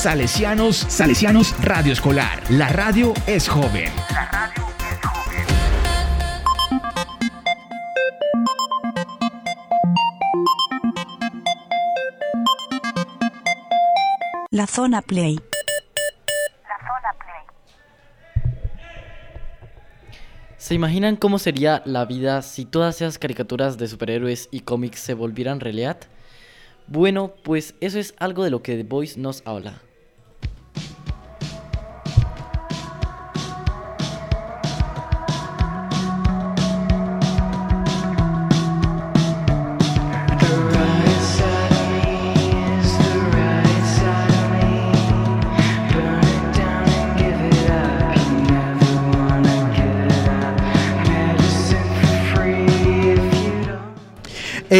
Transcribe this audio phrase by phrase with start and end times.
[0.00, 2.42] Salesianos, Salesianos Radio Escolar.
[2.48, 3.92] La radio es joven.
[4.10, 5.46] La radio es joven.
[14.50, 15.38] La zona play.
[20.56, 25.12] ¿Se imaginan cómo sería la vida si todas esas caricaturas de superhéroes y cómics se
[25.12, 25.98] volvieran realidad?
[26.86, 29.82] Bueno, pues eso es algo de lo que The Voice nos habla.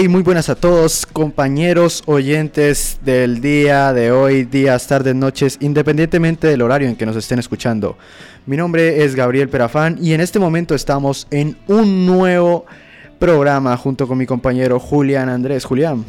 [0.09, 6.63] Muy buenas a todos, compañeros oyentes del día de hoy, días, tardes, noches, independientemente del
[6.63, 7.99] horario en que nos estén escuchando.
[8.47, 12.65] Mi nombre es Gabriel Perafán y en este momento estamos en un nuevo
[13.19, 15.67] programa junto con mi compañero Julián Andrés.
[15.67, 16.05] Julián.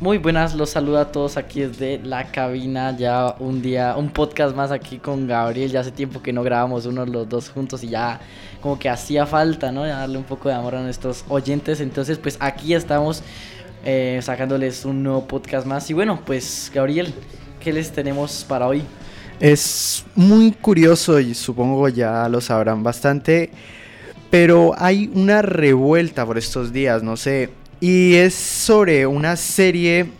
[0.00, 2.96] Muy buenas, los saludo a todos aquí desde la cabina.
[2.96, 5.72] Ya un día, un podcast más aquí con Gabriel.
[5.72, 8.20] Ya hace tiempo que no grabamos uno los dos juntos y ya
[8.60, 9.84] como que hacía falta, ¿no?
[9.84, 11.80] Darle un poco de amor a nuestros oyentes.
[11.80, 13.24] Entonces, pues aquí estamos
[13.84, 15.90] eh, sacándoles un nuevo podcast más.
[15.90, 17.12] Y bueno, pues Gabriel,
[17.58, 18.84] ¿qué les tenemos para hoy?
[19.40, 23.50] Es muy curioso y supongo ya lo sabrán bastante.
[24.30, 30.10] Pero hay una revuelta por estos días, no sé y es sobre una serie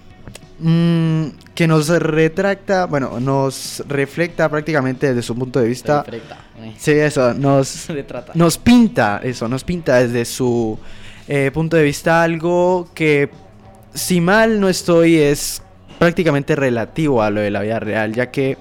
[0.60, 6.04] mm, que nos retracta, bueno, nos refleja prácticamente desde su punto de vista.
[6.10, 6.74] Eh.
[6.76, 7.88] Sí, eso, nos,
[8.34, 10.78] nos pinta, eso, nos pinta desde su
[11.26, 13.30] eh, punto de vista algo que,
[13.92, 15.62] si mal no estoy, es
[15.98, 18.56] prácticamente relativo a lo de la vida real, ya que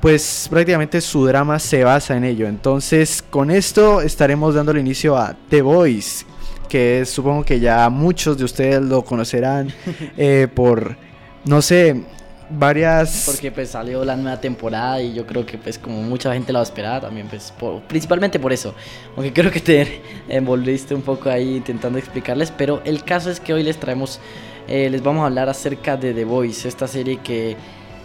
[0.00, 2.46] pues prácticamente su drama se basa en ello.
[2.46, 6.24] Entonces, con esto estaremos dando el inicio a The Voice,
[6.68, 9.72] que supongo que ya muchos de ustedes lo conocerán
[10.16, 10.96] eh, por,
[11.44, 12.04] no sé,
[12.50, 13.24] varias...
[13.26, 16.60] Porque pues salió la nueva temporada y yo creo que pues como mucha gente la
[16.60, 17.52] va a esperar también, pues
[17.86, 18.74] principalmente por eso.
[19.16, 23.52] Aunque creo que te envolviste un poco ahí intentando explicarles, pero el caso es que
[23.52, 24.20] hoy les traemos,
[24.68, 27.56] eh, les vamos a hablar acerca de The Voice, esta serie que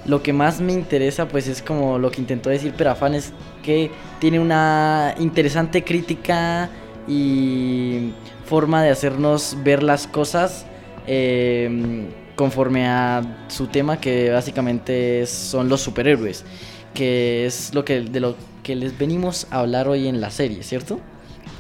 [0.06, 3.32] lo que más me interesa pues es como lo que intentó decir Perafán, es
[3.64, 6.70] que tiene una interesante crítica
[7.08, 8.12] y
[8.46, 10.66] forma de hacernos ver las cosas
[11.08, 16.46] em, conforme a su tema que básicamente son los superhéroes,
[16.94, 20.64] que es lo que de lo que les venimos a hablar hoy en la serie,
[20.64, 21.00] ¿cierto?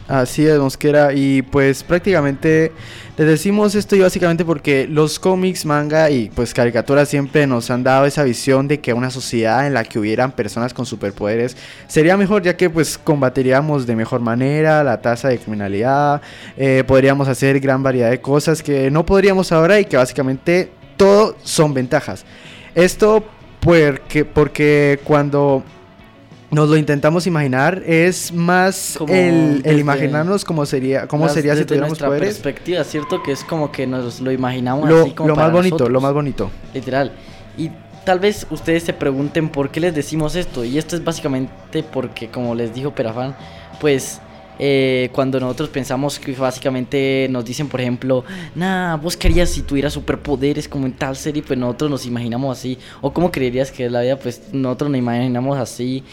[0.07, 1.13] Así es, Mosquera.
[1.13, 2.71] Y pues prácticamente
[3.17, 7.83] les decimos esto y básicamente porque los cómics, manga y pues caricaturas siempre nos han
[7.83, 11.55] dado esa visión de que una sociedad en la que hubieran personas con superpoderes
[11.87, 16.21] sería mejor ya que pues combatiríamos de mejor manera la tasa de criminalidad,
[16.57, 21.35] eh, podríamos hacer gran variedad de cosas que no podríamos ahora y que básicamente todo
[21.43, 22.25] son ventajas.
[22.75, 23.23] Esto
[23.61, 25.63] porque, porque cuando
[26.53, 32.07] nos lo intentamos imaginar, es más el, imaginarnos cómo sería, cómo sería si tuviéramos nuestra
[32.07, 32.29] poderes.
[32.29, 33.21] perspectiva, ¿cierto?
[33.23, 36.13] Que es como que nos lo imaginamos lo, así como lo más bonito, lo más
[36.13, 36.51] bonito.
[36.73, 37.11] Literal.
[37.57, 37.71] Y
[38.05, 40.63] tal vez ustedes se pregunten por qué les decimos esto.
[40.63, 43.35] Y esto es básicamente porque, como les dijo Perafán,
[43.79, 44.19] pues
[44.59, 48.23] eh, cuando nosotros pensamos que básicamente nos dicen, por ejemplo,
[48.55, 52.77] nah, vos querías si tuvieras superpoderes como en tal serie, pues nosotros nos imaginamos así.
[53.01, 56.03] O cómo creerías que es la vida, pues nosotros nos imaginamos así,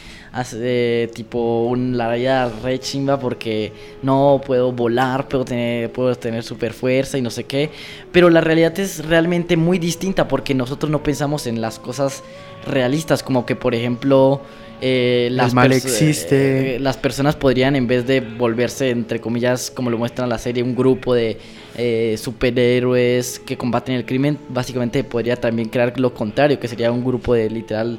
[0.55, 6.43] eh, tipo un, la vida re chimba porque no puedo volar, puedo tener, puedo tener
[6.45, 7.71] super fuerza y no sé qué.
[8.13, 12.23] Pero la realidad es realmente muy distinta porque nosotros no pensamos en las cosas
[12.67, 14.41] realistas, como que por ejemplo
[14.81, 16.77] eh, las, mal existe.
[16.77, 20.63] Eh, las personas podrían, en vez de volverse, entre comillas, como lo muestra la serie,
[20.63, 21.39] un grupo de
[21.77, 27.05] eh, superhéroes que combaten el crimen, básicamente podría también crear lo contrario, que sería un
[27.05, 27.99] grupo de literal,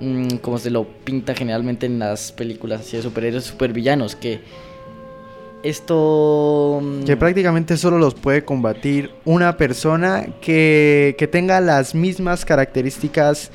[0.00, 4.40] mm, como se lo pinta generalmente en las películas así de superhéroes, supervillanos, que
[5.62, 6.80] esto...
[6.82, 13.50] Mm, que prácticamente solo los puede combatir una persona que, que tenga las mismas características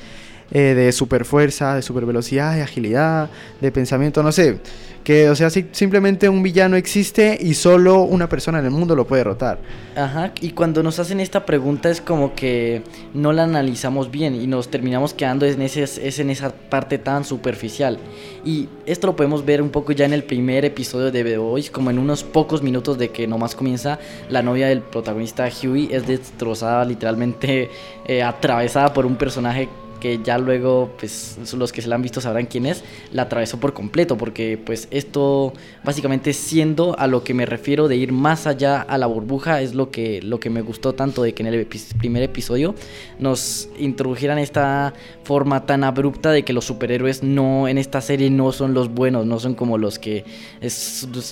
[0.52, 3.30] eh, de super fuerza, de super velocidad, de agilidad,
[3.60, 4.58] de pensamiento, no sé.
[5.04, 8.94] Que, o sea, si, simplemente un villano existe y solo una persona en el mundo
[8.94, 9.58] lo puede derrotar.
[9.96, 12.82] Ajá, y cuando nos hacen esta pregunta es como que
[13.14, 17.24] no la analizamos bien y nos terminamos quedando en, ese, es en esa parte tan
[17.24, 17.98] superficial.
[18.44, 21.70] Y esto lo podemos ver un poco ya en el primer episodio de The Voice,
[21.70, 23.98] como en unos pocos minutos de que nomás comienza,
[24.28, 27.70] la novia del protagonista Huey es destrozada, literalmente
[28.06, 29.68] eh, atravesada por un personaje
[30.00, 32.82] que ya luego, pues los que se la han visto sabrán quién es,
[33.12, 35.52] la atravesó por completo, porque pues esto
[35.84, 39.74] básicamente siendo a lo que me refiero de ir más allá a la burbuja, es
[39.74, 41.66] lo que, lo que me gustó tanto de que en el
[41.98, 42.74] primer episodio
[43.18, 48.52] nos introdujeran esta forma tan abrupta de que los superhéroes no, en esta serie no
[48.52, 50.24] son los buenos, no son como los que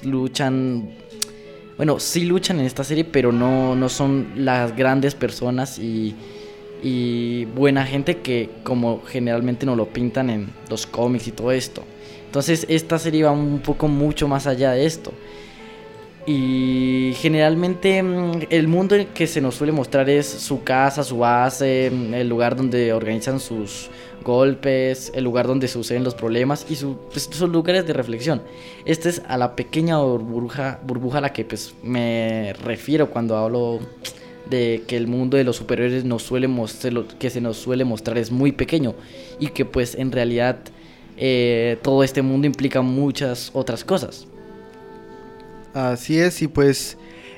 [0.05, 0.91] luchan
[1.79, 6.17] bueno, sí luchan en esta serie, pero no, no son las grandes personas y
[6.83, 11.83] y buena gente que como generalmente nos lo pintan en los cómics y todo esto.
[12.27, 15.13] Entonces esta serie va un poco mucho más allá de esto.
[16.27, 21.19] Y generalmente mm, el mundo en que se nos suele mostrar es su casa, su
[21.19, 23.89] base, mm, el lugar donde organizan sus
[24.23, 28.43] golpes, el lugar donde suceden los problemas y su, pues, sus lugares de reflexión.
[28.85, 33.81] Esta es a la pequeña burbuja, burbuja a la que pues, me refiero cuando hablo
[34.51, 36.49] de que el mundo de los superhéroes nos suele
[37.19, 38.95] que se nos suele mostrar es muy pequeño
[39.39, 40.59] y que pues en realidad
[41.17, 44.27] eh, todo este mundo implica muchas otras cosas.
[45.75, 46.97] Así es, y pues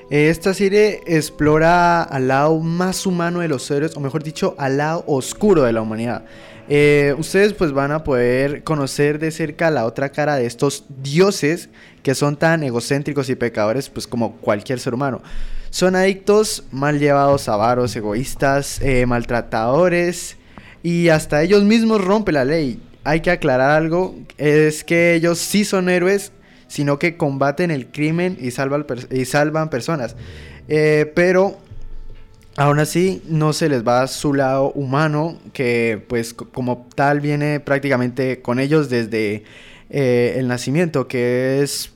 [0.09, 5.03] esta serie explora al lado más humano de los héroes, o mejor dicho, al lado
[5.07, 6.25] oscuro de la humanidad.
[6.67, 11.69] Eh, ustedes pues van a poder conocer de cerca la otra cara de estos dioses
[12.03, 15.21] que son tan egocéntricos y pecadores pues como cualquier ser humano.
[15.69, 20.37] Son adictos, mal llevados, avaros, egoístas, eh, maltratadores
[20.83, 22.81] y hasta ellos mismos rompen la ley.
[23.03, 26.31] Hay que aclarar algo, es que ellos sí son héroes,
[26.67, 30.15] sino que combaten el crimen y salvan, y salvan personas.
[30.67, 31.57] Eh, pero
[32.55, 38.41] aún así no se les va su lado humano, que pues como tal viene prácticamente
[38.41, 39.43] con ellos desde
[39.91, 41.91] eh, el nacimiento, que es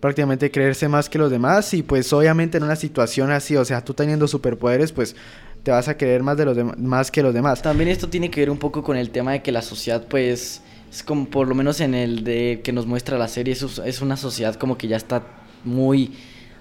[0.00, 3.82] prácticamente creerse más que los demás y pues obviamente en una situación así, o sea,
[3.84, 5.16] tú teniendo superpoderes, pues
[5.62, 7.62] te vas a creer más de los más que los demás.
[7.62, 10.62] También esto tiene que ver un poco con el tema de que la sociedad pues
[10.90, 14.00] es como por lo menos en el de que nos muestra la serie es, es
[14.00, 15.22] una sociedad como que ya está
[15.64, 16.12] muy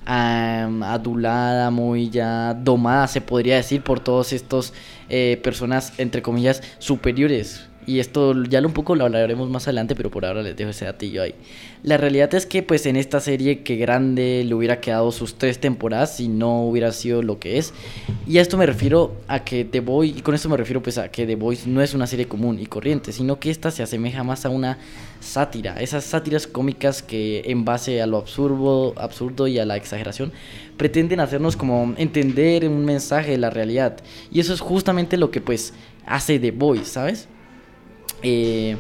[0.08, 4.74] adulada, muy ya domada, se podría decir, por todos estos
[5.10, 7.68] eh, personas, entre comillas, superiores.
[7.88, 10.84] Y esto ya un poco lo hablaremos más adelante, pero por ahora les dejo ese
[10.84, 11.34] datillo ahí.
[11.84, 15.60] La realidad es que pues en esta serie que grande le hubiera quedado sus tres
[15.60, 17.74] temporadas si no hubiera sido lo que es.
[18.28, 20.98] Y a esto me refiero a que The Voice, y con esto me refiero pues
[20.98, 23.84] a que The Voice no es una serie común y corriente, sino que esta se
[23.84, 24.80] asemeja más a una
[25.22, 30.34] sátira, esas sátiras cómicas que en base a lo absurdo, absurdo y a la exageración
[30.76, 33.98] pretenden hacernos como entender un mensaje de la realidad.
[34.30, 35.74] Y eso es justamente lo que pues
[36.06, 37.30] hace The Voice, ¿sabes?
[38.24, 38.78] Eh,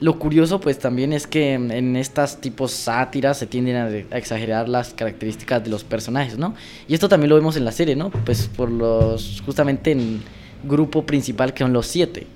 [0.00, 4.94] lo curioso pues también es que en estas tipos sátiras se tienden a, exagerar las
[4.94, 6.54] características de los personajes, ¿no?
[6.86, 8.10] Y esto también lo vemos en la serie, ¿no?
[8.10, 10.22] Pues por los, justamente en
[10.62, 12.26] grupo principal que son los siete.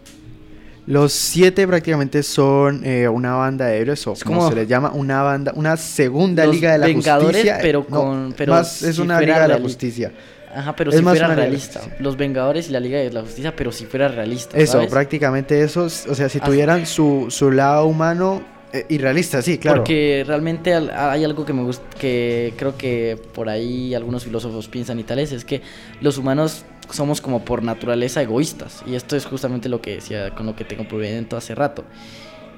[0.87, 5.23] Los siete prácticamente son eh, una banda de héroes, o como se les llama, una
[5.23, 7.59] banda, una segunda liga de la justicia.
[7.63, 8.35] pero con...
[8.37, 10.13] pero es una liga de la justicia.
[10.55, 11.81] Ajá, pero si fuera realista.
[11.99, 14.57] Los Vengadores y la Liga de la Justicia, pero si fuera realista.
[14.59, 15.85] Eso, prácticamente eso.
[15.85, 19.79] O sea, si tuvieran su, su lado humano eh, y realista, sí, claro.
[19.79, 24.99] Porque realmente hay algo que me gusta, que creo que por ahí algunos filósofos piensan
[24.99, 25.63] y tales, es que
[26.01, 28.83] los humanos somos como por naturaleza egoístas.
[28.87, 31.85] Y esto es justamente lo que decía con lo que tengo todo hace rato.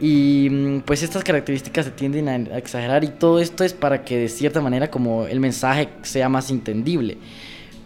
[0.01, 4.19] Y mm, pues estas características se tienden a exagerar y todo esto es para que
[4.19, 7.19] de cierta manera como el mensaje sea más entendible.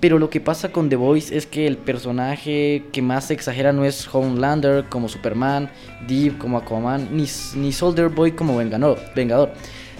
[0.00, 3.72] Pero lo que pasa con The Voice es que el personaje que más se exagera
[3.72, 5.70] no es Homelander como Superman,
[6.06, 7.26] Deep como Aquaman, ni,
[7.56, 9.52] ni Soldier Boy como Vengador, Vengador,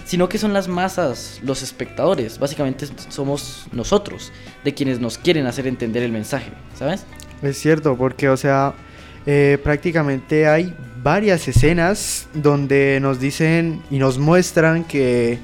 [0.05, 2.39] sino que son las masas, los espectadores.
[2.39, 4.31] Básicamente somos nosotros,
[4.63, 7.05] de quienes nos quieren hacer entender el mensaje, ¿sabes?
[7.41, 8.73] Es cierto, porque, o sea,
[9.25, 15.39] eh, prácticamente hay varias escenas donde nos dicen y nos muestran que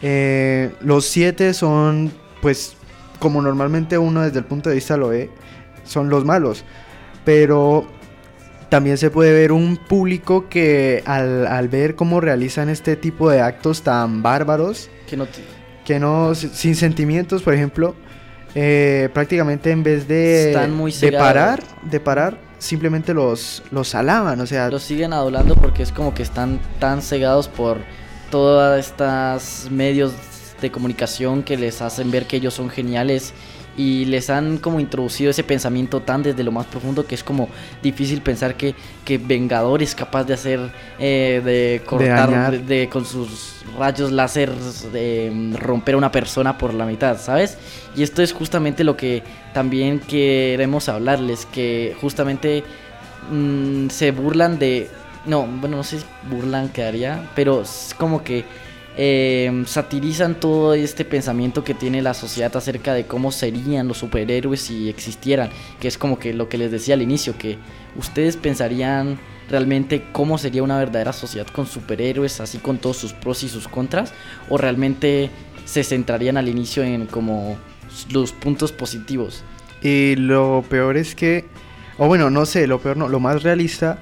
[0.00, 2.76] eh, los siete son, pues,
[3.18, 5.30] como normalmente uno desde el punto de vista lo ve,
[5.84, 6.64] son los malos.
[7.24, 7.86] Pero
[8.68, 13.82] también se puede ver un público que al, ver cómo realizan este tipo de actos
[13.82, 15.26] tan bárbaros, que no,
[15.84, 17.94] que no sin sentimientos, por ejemplo,
[18.54, 20.56] eh, prácticamente en vez de,
[21.00, 24.70] de parar, de parar, simplemente los, los alaban, o sea...
[24.70, 27.78] Los siguen adulando porque es como que están tan cegados por
[28.30, 30.12] todas estas medios
[30.60, 33.34] de comunicación que les hacen ver que ellos son geniales
[33.76, 37.48] y les han como introducido ese pensamiento tan desde lo más profundo que es como
[37.82, 43.56] difícil pensar que, que Vengador es capaz de hacer, eh, de cortar de, con sus
[43.78, 44.52] rayos láser,
[44.92, 47.58] de mm, romper a una persona por la mitad, ¿sabes?
[47.94, 49.22] Y esto es justamente lo que
[49.52, 52.64] también queremos hablarles, que justamente
[53.30, 54.88] mm, se burlan de...
[55.26, 58.44] No, bueno, no sé si burlan quedaría, pero es como que
[58.98, 64.62] eh, satirizan todo este pensamiento que tiene la sociedad acerca de cómo serían los superhéroes
[64.62, 65.50] si existieran,
[65.80, 67.58] que es como que lo que les decía al inicio, que
[67.96, 69.18] ustedes pensarían
[69.50, 73.68] realmente cómo sería una verdadera sociedad con superhéroes, así con todos sus pros y sus
[73.68, 74.14] contras,
[74.48, 75.30] o realmente
[75.66, 77.58] se centrarían al inicio en como
[78.10, 79.44] los puntos positivos.
[79.82, 81.44] Y lo peor es que,
[81.98, 83.98] o bueno, no sé, lo peor no, lo más realista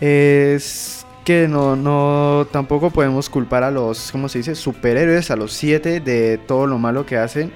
[0.00, 4.54] es que no, no, tampoco podemos culpar a los, ¿cómo se dice?
[4.54, 7.52] Superhéroes, a los siete de todo lo malo que hacen,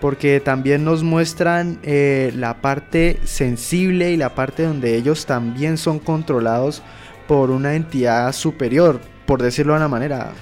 [0.00, 5.98] porque también nos muestran eh, la parte sensible y la parte donde ellos también son
[5.98, 6.82] controlados
[7.26, 10.32] por una entidad superior, por decirlo de una manera.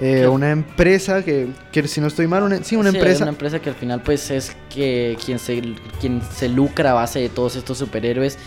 [0.00, 3.24] Eh, una empresa que, que, si no estoy mal, una, sí, una empresa.
[3.24, 5.60] Una empresa que al final pues es que quien se,
[6.00, 8.38] quien se lucra a base de todos estos superhéroes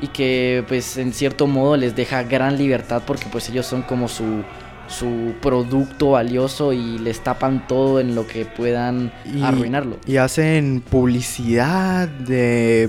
[0.00, 4.08] y que pues en cierto modo les deja gran libertad porque pues ellos son como
[4.08, 4.42] su,
[4.88, 9.12] su producto valioso y les tapan todo en lo que puedan
[9.42, 9.96] arruinarlo.
[10.06, 12.88] Y hacen publicidad de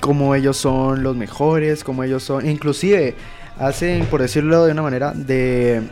[0.00, 3.14] cómo ellos son los mejores, cómo ellos son, inclusive
[3.58, 5.82] hacen, por decirlo de una manera, de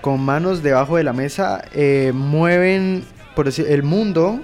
[0.00, 4.40] con manos debajo de la mesa, eh, mueven, por decir, el mundo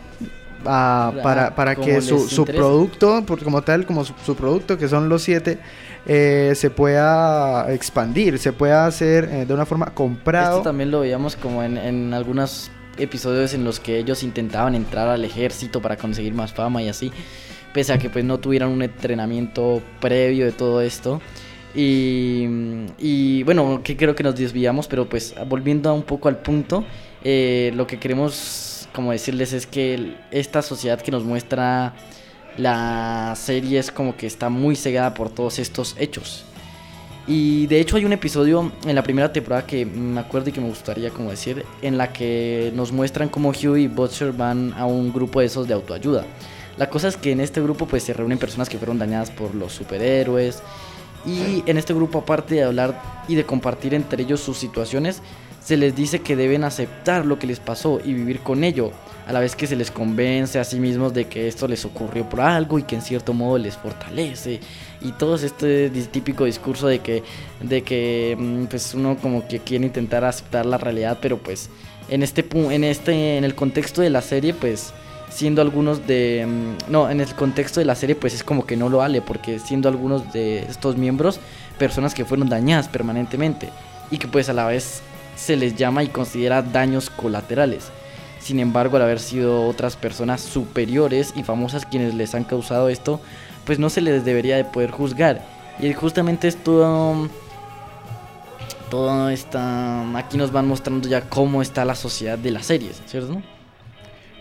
[0.64, 5.22] para, para que su, su producto, por, como tal, como su, producto, que son los
[5.22, 5.58] siete,
[6.06, 10.58] eh, se pueda expandir, se pueda hacer eh, de una forma comprado.
[10.58, 15.08] Esto también lo veíamos como en, en algunos episodios en los que ellos intentaban entrar
[15.08, 17.12] al ejército para conseguir más fama y así,
[17.72, 21.20] pese a que pues no tuvieran un entrenamiento previo de todo esto.
[21.74, 22.46] Y,
[22.98, 26.84] y bueno, que creo que nos desviamos, pero pues volviendo un poco al punto,
[27.24, 31.94] eh, lo que queremos como decirles es que esta sociedad que nos muestra
[32.56, 36.44] la serie es como que está muy cegada por todos estos hechos.
[37.26, 40.60] Y de hecho hay un episodio en la primera temporada que me acuerdo y que
[40.60, 44.86] me gustaría como decir, en la que nos muestran cómo Hugh y Butcher van a
[44.86, 46.24] un grupo de esos de autoayuda.
[46.76, 49.54] La cosa es que en este grupo pues se reúnen personas que fueron dañadas por
[49.54, 50.62] los superhéroes
[51.26, 55.22] y en este grupo aparte de hablar y de compartir entre ellos sus situaciones,
[55.60, 58.92] se les dice que deben aceptar lo que les pasó y vivir con ello,
[59.26, 62.28] a la vez que se les convence a sí mismos de que esto les ocurrió
[62.28, 64.58] por algo y que en cierto modo les fortalece.
[65.02, 67.22] Y todo este típico discurso de que
[67.60, 71.70] de que mm, pues uno como que quiere intentar aceptar la realidad, pero pues
[72.08, 74.92] en este en este en el contexto de la serie pues
[75.30, 78.76] siendo algunos de mm, no, en el contexto de la serie pues es como que
[78.76, 81.38] no lo vale porque siendo algunos de estos miembros
[81.78, 83.68] personas que fueron dañadas permanentemente
[84.10, 85.02] y que pues a la vez
[85.36, 87.90] se les llama y considera daños colaterales.
[88.40, 93.20] Sin embargo, al haber sido otras personas superiores y famosas quienes les han causado esto,
[93.64, 95.42] pues no se les debería de poder juzgar.
[95.78, 97.28] Y justamente esto
[98.90, 103.40] todo está aquí nos van mostrando ya cómo está la sociedad de las series, ¿cierto?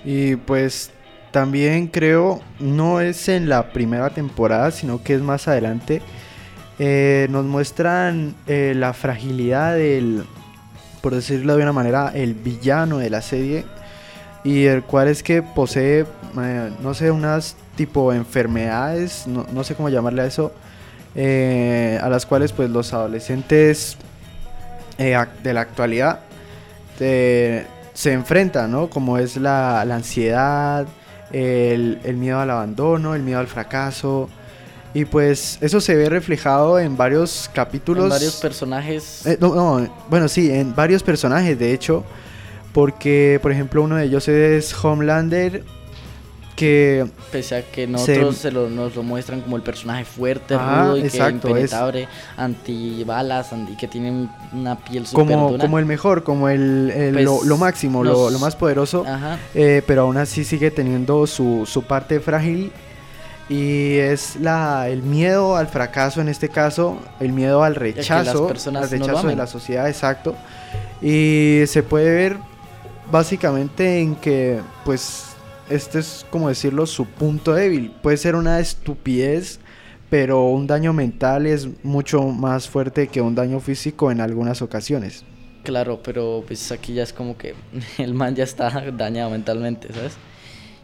[0.03, 0.91] Y pues
[1.31, 6.01] también creo no es en la primera temporada, sino que es más adelante.
[6.79, 10.23] Eh, nos muestran eh, la fragilidad del,
[11.01, 13.65] por decirlo de una manera, el villano de la serie.
[14.43, 16.05] Y el cual es que posee,
[16.41, 20.53] eh, no sé, unas tipo enfermedades, no, sé cómo llamarle a eso,
[21.15, 23.97] eh, a las cuales pues los adolescentes
[24.97, 26.19] eh, de la actualidad
[26.97, 28.89] se enfrentan, ¿no?
[28.89, 30.85] Como es la, ansiedad,
[31.31, 34.29] el, el, miedo al abandono, el miedo al fracaso,
[34.93, 38.05] y pues eso se ve reflejado en varios capítulos.
[38.05, 39.25] En varios personajes.
[39.25, 42.03] Eh, no, bueno, sí, en varios personajes, de hecho.
[42.73, 45.63] Porque, por ejemplo, uno de ellos es Homelander.
[46.55, 47.07] Que.
[47.31, 51.01] Pese a que nosotros se, lo, nos lo muestran como el personaje fuerte, rudo y
[51.01, 56.49] exacto, que impenetrable, antibalas, y que tiene una piel super como, como el mejor, como
[56.49, 59.05] el, pues, lo, máximo, lo, más poderoso.
[59.55, 62.73] Eh, pero aún así sigue teniendo su, su parte frágil
[63.49, 68.89] y es la, el miedo al fracaso en este caso, el miedo al rechazo, al
[68.89, 70.35] rechazo de la sociedad, exacto.
[71.01, 72.37] Y se puede ver
[73.11, 75.29] básicamente en que, pues,
[75.69, 77.91] este es como decirlo, su punto débil.
[78.03, 79.59] Puede ser una estupidez,
[80.11, 85.25] pero un daño mental es mucho más fuerte que un daño físico en algunas ocasiones.
[85.63, 87.55] Claro, pero pues aquí ya es como que
[87.97, 90.13] el man ya está dañado mentalmente, ¿sabes?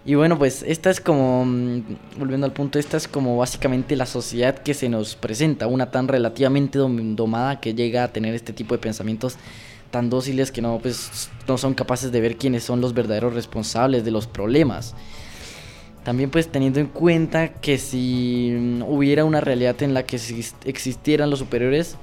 [0.06, 1.82] Y bueno, pues esta es como, mm,
[2.20, 6.08] volviendo al punto, esta es como básicamente la sociedad que se nos presenta, una tan
[6.08, 9.38] relativamente dom- domada que llega a tener este tipo de pensamientos
[9.90, 14.06] tan dóciles que no, pues, no son capaces de ver quiénes son los verdaderos responsables
[14.06, 14.94] de los problemas.
[16.04, 20.54] También pues teniendo en cuenta que si mm, hubiera una realidad en la que exis-
[20.66, 21.96] existieran los superiores,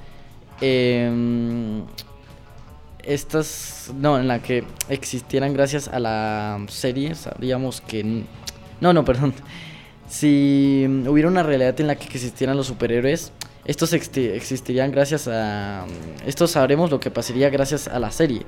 [0.59, 1.83] em,
[3.03, 8.23] estas, no, en la que existieran gracias a la serie, sabríamos que...
[8.81, 9.33] No, no, perdón.
[10.09, 13.31] Si hubiera una realidad en la que existieran los superhéroes,
[13.65, 15.85] estos existirían gracias a...
[16.25, 18.41] Estos sabremos lo que pasaría gracias a la serie,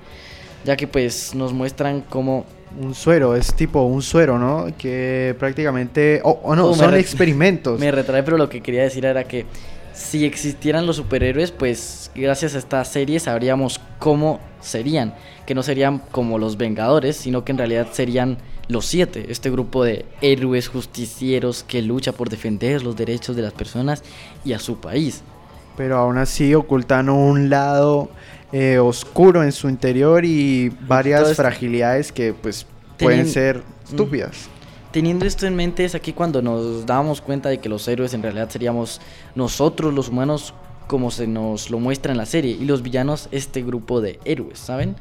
[0.66, 2.46] ya que pues nos muestran cómo...
[2.78, 4.68] Un suero, es tipo un suero, ¿no?
[4.78, 6.20] Que prácticamente...
[6.24, 7.80] Oh, oh, no, Oh, me son experimentos.
[7.80, 9.46] Me retrae, pero lo que quería decir era que
[9.96, 15.16] si existieran los superhéroes, pues gracias a esta serie sabríamos cómo serían.
[15.46, 18.38] Que no serían como los Vengadores, sino que en realidad serían
[18.68, 19.28] los siete.
[19.30, 24.04] Este grupo de héroes justicieros que lucha por defender los derechos de las personas
[24.44, 25.22] y a su país.
[25.78, 28.10] Pero aún así ocultan un lado
[28.52, 32.66] eh, oscuro en su interior y varias fragilidades que pues
[32.98, 34.50] pueden ser estúpidas.
[34.96, 38.24] Teniendo esto en mente es aquí cuando nos damos cuenta de que los héroes en
[38.24, 39.02] realidad seríamos
[39.36, 40.54] nosotros los humanos
[40.88, 44.58] como se nos lo muestra en la serie y los villanos este grupo de héroes,
[44.58, 44.96] ¿saben?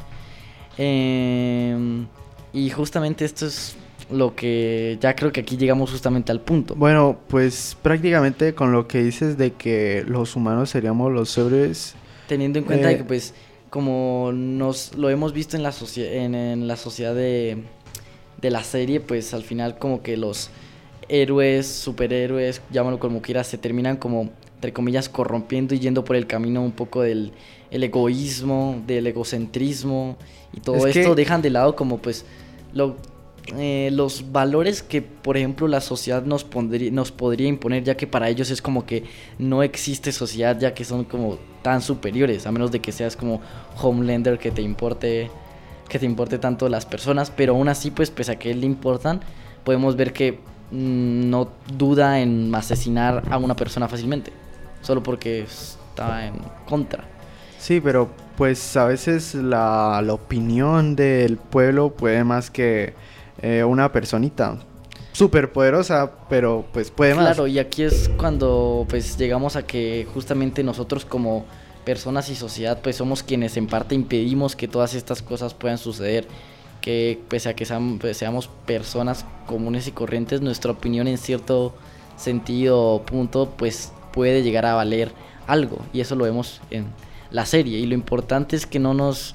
[0.78, 2.08] Em,
[2.52, 3.76] y justamente esto es
[4.10, 6.74] lo que ya creo que aquí llegamos justamente al punto.
[6.74, 11.94] Bueno, pues prácticamente con lo que dices de que los humanos seríamos los héroes,
[12.26, 13.32] Teniendo en cuenta de Eh, que pues
[13.70, 17.62] como nos lo hemos visto en la, en, en la sociedad de,
[18.44, 20.50] de la serie, pues al final como que los
[21.08, 26.26] héroes, superhéroes, llámalo como quieras, se terminan como, entre comillas, corrompiendo y yendo por el
[26.26, 27.32] camino un poco del
[27.70, 30.16] el egoísmo, del egocentrismo
[30.52, 32.24] y todo Es esto que- dejan de lado como pues
[32.72, 32.96] lo,
[33.58, 38.06] eh, los valores que por ejemplo la sociedad nos, pondría, nos podría imponer ya que
[38.06, 39.02] para ellos es como que
[39.38, 43.40] no existe sociedad ya que son como tan superiores a menos de que seas como
[43.82, 45.30] Homelander que te importe
[45.88, 49.20] que te importe tanto las personas pero aún así pues pese a que le importan
[49.64, 54.32] podemos ver que mm, no duda en asesinar a una persona fácilmente
[54.80, 56.34] solo porque está en
[56.66, 57.04] contra
[57.58, 62.94] sí, pero pues a veces la, la opinión del pueblo puede más que
[63.40, 64.58] eh, una personita
[65.12, 67.24] súper poderosa, pero pues puede más.
[67.24, 71.46] Claro, y aquí es cuando pues llegamos a que justamente nosotros como
[71.84, 76.26] personas y sociedad pues somos quienes en parte impedimos que todas estas cosas puedan suceder.
[76.80, 77.66] Que pese a que
[78.00, 81.74] pues, seamos personas comunes y corrientes, nuestra opinión en cierto
[82.16, 85.12] sentido o punto pues puede llegar a valer
[85.46, 85.78] algo.
[85.92, 86.86] Y eso lo vemos en
[87.30, 87.78] la serie.
[87.78, 89.34] Y lo importante es que no nos,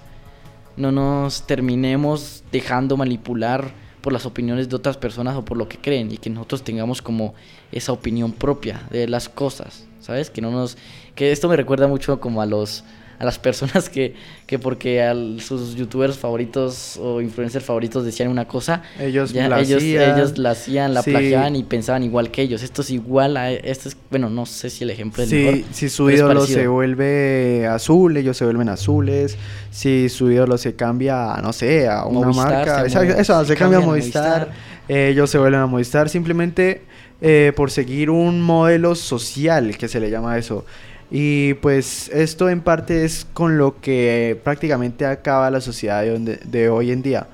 [0.77, 5.77] no nos terminemos dejando manipular por las opiniones de otras personas o por lo que
[5.77, 7.33] creen y que nosotros tengamos como
[7.71, 10.29] esa opinión propia de las cosas, ¿sabes?
[10.29, 10.77] Que no nos
[11.15, 12.83] que esto me recuerda mucho como a los
[13.21, 14.15] a las personas que,
[14.47, 19.59] que porque a sus youtubers favoritos o influencers favoritos decían una cosa, Ellos ya la
[19.59, 20.15] ellos, hacían.
[20.17, 21.12] ellos la hacían, la Sí.
[21.12, 22.63] plagiaban y pensaban igual que ellos.
[22.63, 25.59] Esto es igual a esto es, bueno, no sé si el ejemplo es Si, mejor.
[25.73, 29.38] si su ídolo se vuelve azul, ellos se vuelven azules.
[29.69, 32.89] Si su ídolo se cambia, no sé, a una Movistar, marca.
[32.89, 34.39] se eso, se se cambia a Movistar.
[34.47, 34.88] Movistar.
[34.88, 36.83] ellos se vuelven a Movistar simplemente
[37.21, 40.65] eh, por seguir un modelo social, que se le llama eso.
[41.12, 46.39] Y pues esto en parte es con lo que prácticamente acaba la sociedad de, donde-
[46.45, 47.27] de hoy en día.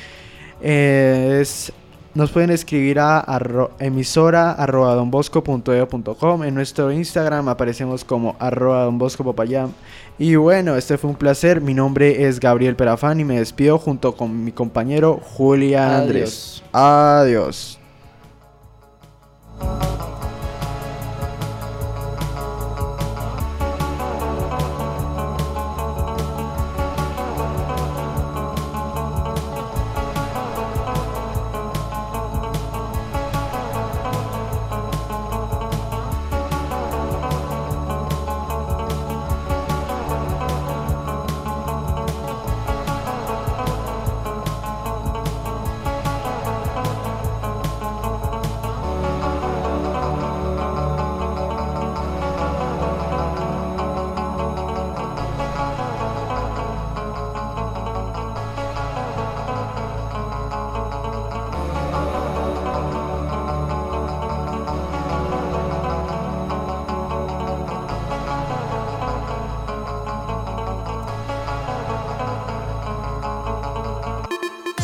[0.61, 1.71] eh, es
[2.15, 6.43] nos pueden escribir a arro- emisora arroba donbosco.edu.com.
[6.43, 9.73] En nuestro Instagram aparecemos como arroba donboscopopayán.
[10.19, 11.59] Y bueno, este fue un placer.
[11.61, 16.63] Mi nombre es Gabriel Perafán y me despido junto con mi compañero Julián Andrés.
[16.71, 17.79] Adiós.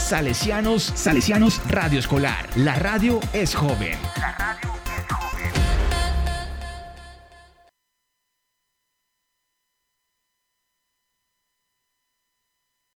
[0.10, 2.50] Salesianos, Salesianos Radio Escolar.
[2.56, 4.09] La radio es joven.